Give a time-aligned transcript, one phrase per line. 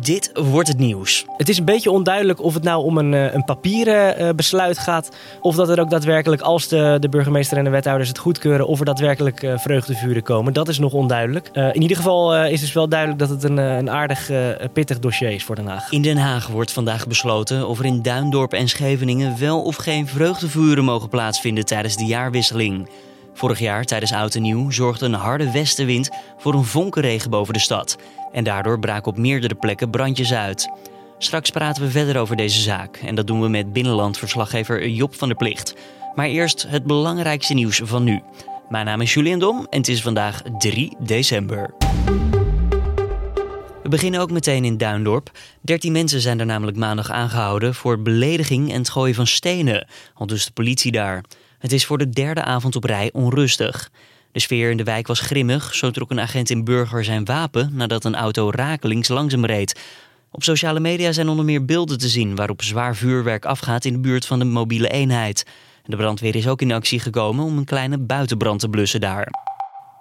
[0.00, 1.24] Dit wordt het nieuws.
[1.36, 4.78] Het is een beetje onduidelijk of het nou om een, eh, een papieren eh, besluit
[4.78, 5.16] gaat.
[5.40, 8.78] Of dat er ook daadwerkelijk, als de, de burgemeester en de wethouders het goedkeuren, of
[8.78, 10.52] er daadwerkelijk uh, vreugdevuren komen.
[10.52, 11.48] Dat is nog onduidelijk.
[11.72, 14.30] in ieder geval is dus wel duidelijk dat het een, een aardig
[14.72, 15.90] pittig dossier is voor Den Haag.
[15.90, 20.06] In Den Haag wordt vandaag besloten of er in Duindorp en Scheveningen wel of geen
[20.06, 22.88] vreugdevuren mogen plaatsvinden tijdens de jaarwisseling.
[23.36, 27.60] Vorig jaar tijdens Oud en Nieuw zorgde een harde westenwind voor een vonkenregen boven de
[27.60, 27.96] stad.
[28.32, 30.70] En daardoor braken op meerdere plekken brandjes uit.
[31.18, 32.96] Straks praten we verder over deze zaak.
[32.96, 35.74] En dat doen we met binnenlandverslaggever Job van der Plicht.
[36.14, 38.20] Maar eerst het belangrijkste nieuws van nu.
[38.68, 41.74] Mijn naam is Julian Dom en het is vandaag 3 december.
[43.82, 45.30] We beginnen ook meteen in Duindorp.
[45.60, 49.86] 13 mensen zijn er namelijk maandag aangehouden voor belediging en het gooien van stenen.
[50.14, 51.24] Al dus de politie daar.
[51.58, 53.90] Het is voor de derde avond op rij onrustig.
[54.32, 55.74] De sfeer in de wijk was grimmig.
[55.74, 59.80] Zo trok een agent in Burger zijn wapen nadat een auto rakelings langs hem reed.
[60.30, 63.98] Op sociale media zijn onder meer beelden te zien waarop zwaar vuurwerk afgaat in de
[63.98, 65.46] buurt van de mobiele eenheid.
[65.84, 69.28] De brandweer is ook in actie gekomen om een kleine buitenbrand te blussen daar.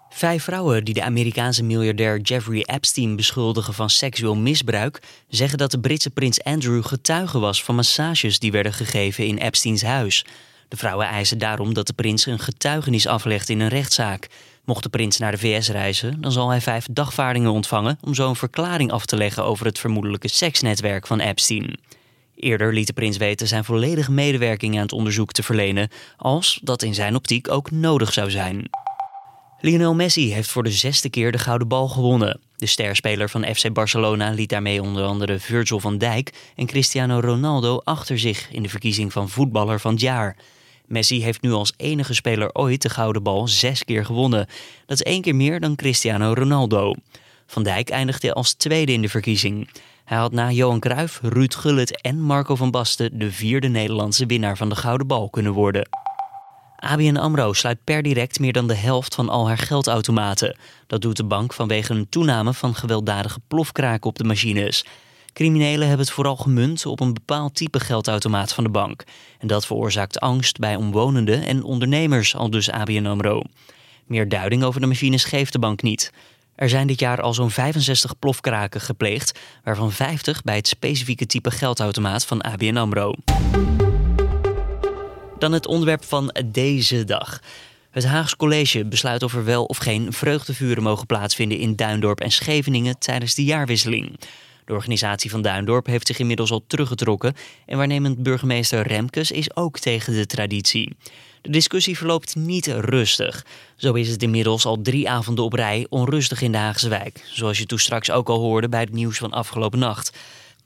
[0.09, 5.79] Vijf vrouwen die de Amerikaanse miljardair Jeffrey Epstein beschuldigen van seksueel misbruik, zeggen dat de
[5.79, 10.25] Britse prins Andrew getuige was van massages die werden gegeven in Epsteins huis.
[10.67, 14.27] De vrouwen eisen daarom dat de prins een getuigenis aflegt in een rechtszaak.
[14.65, 18.29] Mocht de prins naar de VS reizen, dan zal hij vijf dagvaardingen ontvangen om zo
[18.29, 21.79] een verklaring af te leggen over het vermoedelijke seksnetwerk van Epstein.
[22.35, 26.83] Eerder liet de prins weten zijn volledige medewerking aan het onderzoek te verlenen, als dat
[26.83, 28.69] in zijn optiek ook nodig zou zijn.
[29.59, 32.39] Lionel Messi heeft voor de zesde keer de gouden bal gewonnen.
[32.57, 37.81] De sterspeler van FC Barcelona liet daarmee onder andere Virgil van Dijk en Cristiano Ronaldo
[37.83, 40.35] achter zich in de verkiezing van voetballer van het jaar.
[40.85, 44.47] Messi heeft nu als enige speler ooit de gouden bal zes keer gewonnen.
[44.85, 46.93] Dat is één keer meer dan Cristiano Ronaldo.
[47.47, 49.69] Van Dijk eindigde als tweede in de verkiezing.
[50.05, 54.57] Hij had na Johan Cruijff, Ruud Gullit en Marco van Basten de vierde Nederlandse winnaar
[54.57, 55.89] van de gouden bal kunnen worden.
[56.85, 60.57] ABN AMRO sluit per direct meer dan de helft van al haar geldautomaten.
[60.87, 64.85] Dat doet de bank vanwege een toename van gewelddadige plofkraken op de machines.
[65.33, 69.03] Criminelen hebben het vooral gemunt op een bepaald type geldautomaat van de bank.
[69.39, 73.41] En dat veroorzaakt angst bij omwonenden en ondernemers, al dus ABN AMRO.
[74.05, 76.11] Meer duiding over de machines geeft de bank niet.
[76.55, 81.51] Er zijn dit jaar al zo'n 65 plofkraken gepleegd, waarvan 50 bij het specifieke type
[81.51, 83.13] geldautomaat van ABN AMRO.
[85.39, 87.39] Dan het onderwerp van deze dag.
[87.91, 92.31] Het Haags College besluit of er wel of geen vreugdevuren mogen plaatsvinden in Duindorp en
[92.31, 94.19] Scheveningen tijdens de jaarwisseling.
[94.65, 97.33] De organisatie van Duindorp heeft zich inmiddels al teruggetrokken
[97.65, 100.95] en waarnemend burgemeester Remkes is ook tegen de traditie.
[101.41, 103.45] De discussie verloopt niet rustig.
[103.75, 107.57] Zo is het inmiddels al drie avonden op rij onrustig in de Haagse wijk, zoals
[107.57, 110.17] je toen straks ook al hoorde bij het nieuws van afgelopen nacht.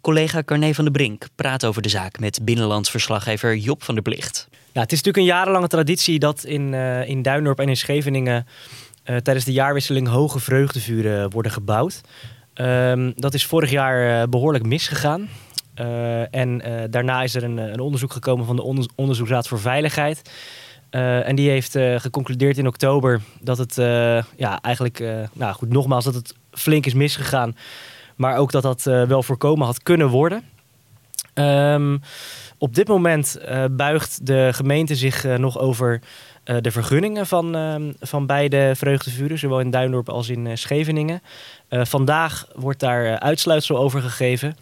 [0.02, 4.48] Collega Carné van der Brink praat over de zaak met binnenlandsverslaggever Job van der Plicht.
[4.52, 8.48] Ja, het is natuurlijk een jarenlange traditie dat in, uh, in Duindorp en in Scheveningen
[9.06, 12.02] uh, tijdens de jaarwisseling hoge vreugdevuren worden gebouwd.
[12.56, 15.30] Um, dat is vorig jaar uh, behoorlijk misgegaan.
[16.32, 20.22] en daarna is er een, een, onderzoek gekomen van de Onderzoeksraad voor Veiligheid.
[20.90, 23.76] en die heeft geconcludeerd in oktober dat het,
[24.36, 27.56] ja, eigenlijk, nou goed, nogmaals, dat het flink is misgegaan.
[28.20, 30.44] Maar ook dat dat wel voorkomen had kunnen worden.
[31.34, 32.02] Um,
[32.58, 36.02] op dit moment uh, buigt de gemeente zich uh, nog over
[36.62, 41.22] de vergunningen van, ehm, van beide vreugdevuren, zowel in Duindorp als in Scheveningen.
[41.70, 44.56] vandaag wordt daar uitsluitsel over gegeven.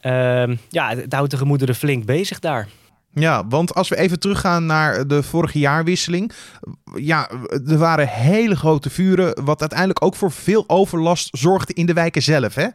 [0.00, 2.68] Ehm, ja, het houdt de gemoederen flink bezig daar.
[3.14, 6.32] Ja, want als we even teruggaan naar de vorige jaarwisseling.
[6.94, 7.30] Ja,
[7.66, 12.22] er waren hele grote vuren, wat uiteindelijk ook voor veel overlast zorgde in de wijken
[12.22, 12.66] zelf, hè?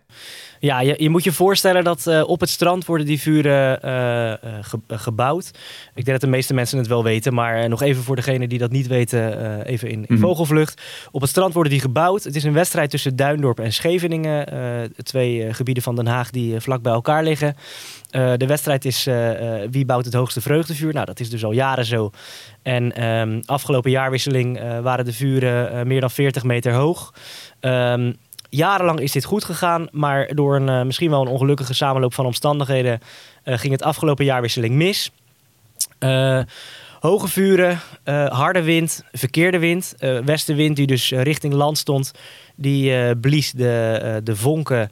[0.59, 4.33] Ja, je, je moet je voorstellen dat uh, op het strand worden die vuren uh,
[4.61, 5.47] ge gebouwd.
[5.95, 8.59] Ik denk dat de meeste mensen het wel weten, maar nog even voor degenen die
[8.59, 10.21] dat niet weten, even in, in mm.
[10.21, 10.81] vogelvlucht.
[11.11, 12.23] Op het strand worden die gebouwd.
[12.23, 14.45] Het is een wedstrijd tussen Duindorp en Scheveningen,
[15.03, 17.55] twee gebieden van Den Haag die vlak bij elkaar liggen.
[18.11, 19.07] de wedstrijd is
[19.71, 20.93] wie bouwt het hoogste vreugdevuur.
[20.93, 22.11] Nou, dat is dus al jaren zo.
[22.61, 27.13] En um, afgelopen jaarwisseling waren de vuren meer dan 40 meter hoog.
[27.61, 28.15] Um,
[28.49, 32.25] jarenlang is dit goed gegaan, maar door een uh, misschien wel een ongelukkige samenloop van
[32.25, 32.99] omstandigheden
[33.43, 35.11] uh, ging het afgelopen jaarwisseling mis.
[35.99, 36.41] Uh,
[36.99, 37.79] hoge vuren,
[38.29, 39.95] harde wind, verkeerde wind,
[40.25, 42.11] westenwind die dus richting land stond,
[42.55, 44.89] die blies de, de vonken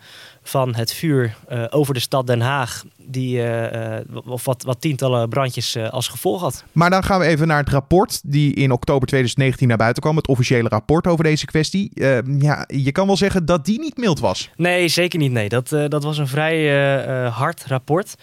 [0.48, 2.84] van het vuur eh, over de stad Den Haag.
[3.08, 6.64] Die, eh, eh, of wat, wat tientallen brandjes eh, als gevolg had.
[6.72, 10.16] Maar dan gaan we even naar het rapport die in oktober 2019 naar buiten kwam.
[10.16, 11.92] Het officiële rapport over deze kwestie.
[12.40, 14.50] Ja, je kan wel zeggen dat die niet mild was.
[14.56, 15.32] Nee, zeker niet.
[15.32, 15.50] Nee.
[15.50, 18.16] Dat, dat was een vrij hard rapport.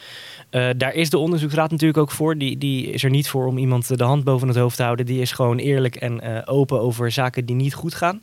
[0.50, 2.38] Daar is de onderzoeksraad natuurlijk ook voor.
[2.38, 5.06] Die, die is er niet voor om iemand de hand boven het hoofd te houden.
[5.06, 8.22] Die is gewoon eerlijk en open over zaken die niet goed gaan.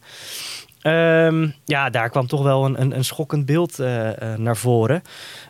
[0.81, 5.01] Ehm, ja, daar kwam toch wel een, een, een schokkend beeld eh, eh, naar voren.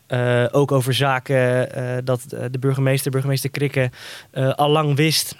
[0.07, 1.69] Eh, ook over zaken
[2.05, 3.91] dat de burgemeester, burgemeester Krikke,
[4.55, 5.35] al lang wist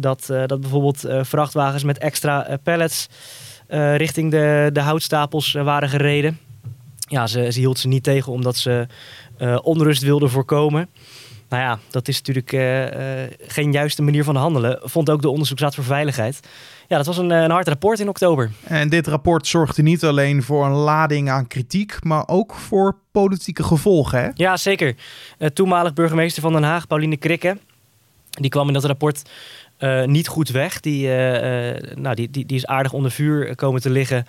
[0.00, 3.08] dat, dat bijvoorbeeld vrachtwagens met extra pallets
[3.96, 6.38] richting de, de houtstapels waren gereden.
[6.98, 8.86] Ja, ze, ze hield ze niet tegen omdat ze
[9.62, 10.88] onrust wilde voorkomen.
[11.54, 14.78] Nou ja, dat is natuurlijk eh, eh, geen juiste manier van handelen.
[14.82, 16.40] Vond ook de Onderzoeksraad voor Veiligheid.
[16.88, 18.50] Ja, dat was een, eh, een hard rapport in oktober.
[18.64, 23.62] En dit rapport zorgde niet alleen voor een lading aan kritiek, maar ook voor politieke
[23.62, 24.18] gevolgen.
[24.18, 24.28] Hè?
[24.34, 24.94] Ja, zeker.
[25.52, 27.58] Toenmalig burgemeester van Den Haag, Pauline Krikke,
[28.30, 29.22] die kwam in dat rapport
[29.76, 30.80] eh, niet goed weg.
[30.80, 34.26] Die, eh, eh, nou, die, die, die is aardig onder vuur komen te liggen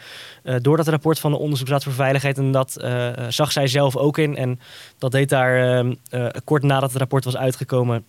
[0.61, 2.37] door dat rapport van de Onderzoeksraad voor Veiligheid.
[2.37, 2.83] En dat
[3.29, 4.35] zag zij zelf ook in.
[4.37, 4.59] En
[4.97, 8.03] dat deed daar eh, eh, kort nadat het rapport was uitgekomen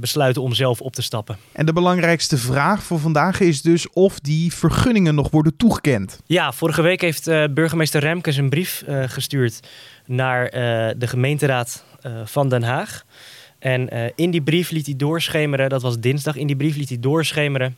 [0.00, 1.36] besluiten om zelf op te stappen.
[1.52, 6.20] En de belangrijkste vraag voor vandaag is dus of die vergunningen nog worden toegekend.
[6.26, 7.24] Ja, vorige week heeft
[7.54, 9.60] burgemeester Remkes een brief gestuurd
[10.06, 10.50] naar
[10.98, 11.84] de gemeenteraad
[12.24, 13.04] van Den Haag.
[13.58, 16.88] En eh, in die brief liet hij doorschemeren, dat was dinsdag, in die brief liet
[16.88, 17.76] hij doorschemeren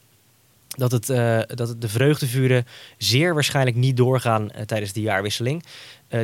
[0.68, 2.66] dat, het, eh, dat het de vreugdevuren
[2.98, 5.64] zeer waarschijnlijk niet doorgaan eh, tijdens de jaarwisseling.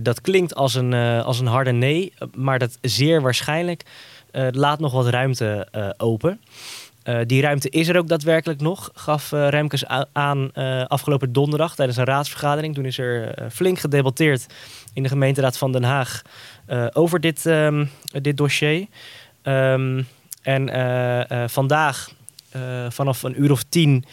[0.02, 3.82] Dat klinkt als een, als een harde nee, maar dat zeer waarschijnlijk
[4.50, 6.40] laat nog wat ruimte open.
[7.26, 10.52] Die ruimte is er ook daadwerkelijk nog, gaf Remkes aan
[10.88, 12.74] afgelopen donderdag tijdens een raadsvergadering.
[12.74, 14.46] Toen is er flink gedebatteerd
[14.92, 16.22] in de gemeenteraad van Den Haag
[16.92, 17.86] over dit, ehm,
[18.22, 18.86] dit dossier.
[19.46, 20.02] Ehm,
[20.42, 22.10] en eh, eh, vandaag,
[22.50, 24.04] eh, vanaf een uur of tien,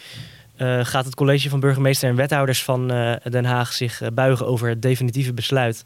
[0.82, 2.88] gaat het college van burgemeester en wethouders van
[3.30, 5.82] Den Haag zich buigen over het definitieve besluit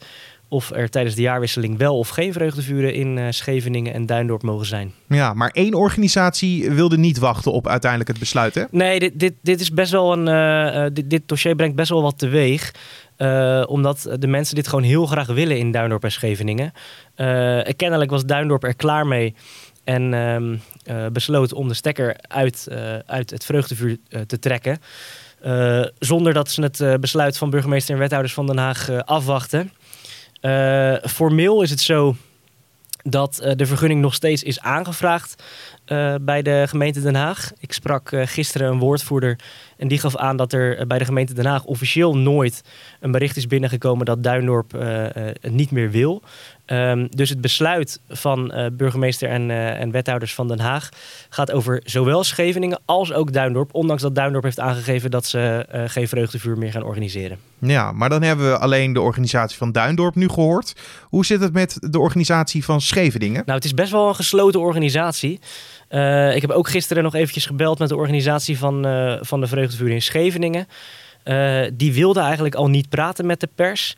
[0.49, 4.65] of er tijdens de jaarwisseling wel of geen vreugdevuren in eh, Scheveningen en Duindorp mogen
[4.65, 4.93] zijn.
[5.07, 8.55] Ja, maar één organisatie wilde niet wachten op uiteindelijk het besluit.
[8.55, 8.63] Hè?
[8.71, 10.27] Nee, dit, dit, dit is best wel een.
[10.27, 12.71] eh, eh, dit, dit dossier brengt best wel wat teweeg.
[13.15, 16.71] Eh, omdat de mensen dit gewoon heel graag willen in Duindorp en Scheveningen.
[17.15, 19.35] Eh, kennelijk was Duindorp er klaar mee.
[19.83, 22.67] En ehm, eh, besloot om de stekker uit,
[23.05, 23.97] uit het vreugdevuur
[24.27, 24.77] te trekken.
[25.99, 29.71] Zonder dat ze het besluit van burgemeester en wethouders van Den Haag afwachten.
[30.39, 32.15] Eh, formeel is het zo
[33.03, 35.43] dat eh, de vergunning nog steeds is aangevraagd
[35.89, 37.51] eh, bij de gemeente Den Haag.
[37.59, 39.39] Ik sprak eh, gisteren een woordvoerder
[39.77, 42.63] en die gaf aan dat er eh, bij de gemeente Den Haag officieel nooit
[42.99, 46.21] een bericht is binnengekomen dat Duindorp het niet meer wil.
[46.65, 50.89] Ehm, dus het besluit van burgemeester en, en wethouders van Den Haag
[51.29, 53.73] gaat over zowel Scheveningen als ook Duindorp.
[53.73, 57.37] Ondanks dat Duindorp heeft aangegeven dat ze geen vreugdevuur meer gaan organiseren.
[57.59, 60.73] Ja, maar dan hebben we alleen de organisatie van Duindorp nu gehoord.
[61.03, 63.43] Hoe zit het met de organisatie van Scheveningen?
[63.45, 65.39] Nou, het is best wel een gesloten organisatie.
[65.89, 69.47] Eh, ik heb ook gisteren nog eventjes gebeld met de organisatie van, eh, van de
[69.47, 70.67] Vreugdevuur in Scheveningen.
[71.23, 73.95] Eh, die wilde eigenlijk al niet praten met de pers.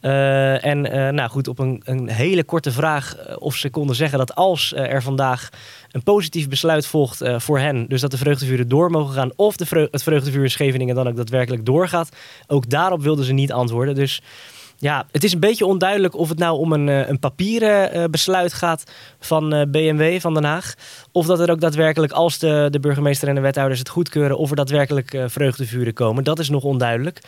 [0.00, 0.80] En
[1.14, 5.02] nou goed, op een, een hele korte vraag of ze konden zeggen dat als er
[5.02, 5.48] vandaag
[5.90, 9.88] een positief besluit volgt voor hen, dus dat de vreugdevuren door mogen gaan, of de
[9.90, 12.08] het vreugdevuur in Scheveningen dan ook daadwerkelijk doorgaat,
[12.46, 13.94] ook daarop wilden ze niet antwoorden.
[13.94, 14.20] Dus
[14.80, 18.04] ja, het is een beetje onduidelijk of het nou om een, eh, een papieren eh,
[18.04, 18.84] besluit gaat
[19.20, 20.74] van eh, BMW van Den Haag.
[21.12, 24.50] Of dat er ook daadwerkelijk, als de, de burgemeester en de wethouders het goedkeuren, of
[24.50, 26.24] er daadwerkelijk vreugdevuren komen.
[26.24, 27.20] Dat is nog onduidelijk.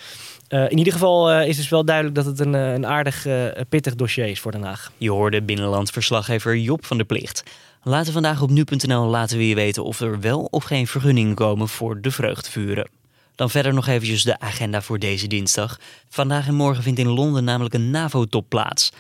[0.48, 3.26] In ieder geval is dus wel duidelijk dat het een, een aardig
[3.68, 4.92] pittig dossier is voor Den Haag.
[4.96, 7.42] Je hoorde binnenlandverslaggever Job van der Plicht.
[7.82, 11.68] Later vandaag op nu.nl laten we je weten of er wel of geen vergunningen komen
[11.68, 12.99] voor de vreugdevuren.
[13.34, 15.78] Dan verder nog eventjes de agenda voor deze dinsdag.
[16.08, 18.92] Vandaag en morgen vindt in Londen namelijk een NAVO-top plaats.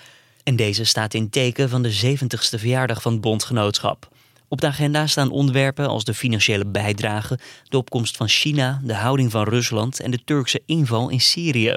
[0.42, 4.08] En deze staat in teken van de 70ste verjaardag van het bondgenootschap.
[4.48, 9.30] Op de agenda staan onderwerpen als de financiële bijdrage, de opkomst van China, de houding
[9.30, 11.76] van Rusland en de Turkse inval in Syrië.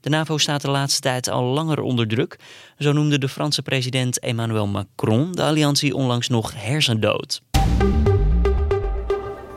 [0.00, 2.38] De NAVO staat de laatste tijd al langer onder druk.
[2.78, 7.42] Zo noemde de Franse president Emmanuel Macron de alliantie onlangs nog hersendood.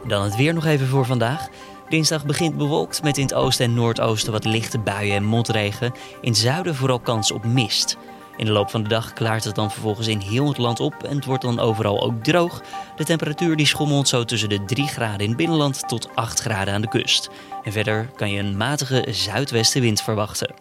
[0.08, 1.48] Dan het weer nog even voor vandaag.
[1.90, 5.94] Dinsdag begint bewolkt met in het oosten en noordoosten wat lichte buien en motregen.
[6.22, 7.98] In het zuiden vooral kans op mist.
[8.38, 11.04] In de loop van de dag klaart het dan vervolgens in heel het land op
[11.04, 12.62] en het wordt dan overal ook droog.
[12.96, 16.74] De temperatuur die schommelt zo tussen de 3 graden in het binnenland tot 8 graden
[16.74, 17.30] aan de kust.
[17.64, 20.54] En verder kan je een matige zuidwestenwind verwachten.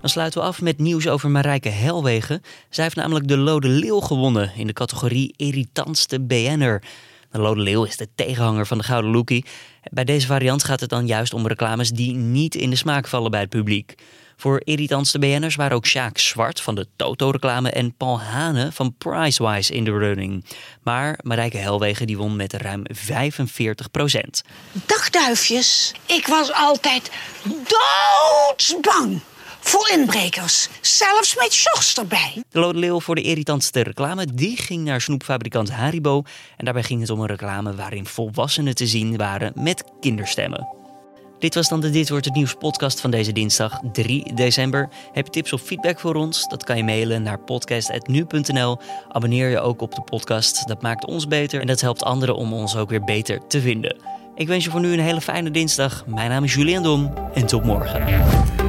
[0.00, 2.42] Dan sluiten we af met nieuws over Marijke Helwegen.
[2.68, 6.82] Zij heeft namelijk de Lode Leeuw gewonnen in de categorie irritantste BN'er.
[7.30, 9.44] De Lode Leeuw is de tegenhanger van de Gouden Lookie.
[9.90, 13.30] Bij deze variant gaat het dan juist om reclames die niet in de smaak vallen
[13.30, 13.94] bij het publiek.
[14.36, 19.74] Voor irritantste BN'ers waren ook Sjaak Zwart van de Toto-reclame en Paul Hane van Pricewise
[19.74, 20.44] in de running.
[20.82, 24.42] Maar Marijke Helwegen die won met ruim 45 procent.
[24.86, 25.94] Dag duifjes.
[26.06, 27.10] Ik was altijd
[27.42, 29.20] doodsbang
[29.60, 30.68] voor inbrekers.
[30.80, 32.42] Zelfs met Jos erbij.
[32.50, 36.22] De Lode Leeuw voor de irritantste reclame die ging naar snoepfabrikant Haribo.
[36.56, 40.78] En daarbij ging het om een reclame waarin volwassenen te zien waren met kinderstemmen.
[41.40, 44.88] Dit was dan de Dit Wordt Het Nieuws podcast van deze dinsdag 3 december.
[45.12, 46.48] Heb je tips of feedback voor ons?
[46.48, 48.78] Dat kan je mailen naar podcast.nu.nl.
[49.08, 50.68] Abonneer je ook op de podcast.
[50.68, 53.96] Dat maakt ons beter en dat helpt anderen om ons ook weer beter te vinden.
[54.34, 56.06] Ik wens je voor nu een hele fijne dinsdag.
[56.06, 58.59] Mijn naam is Julian Dom en tot morgen.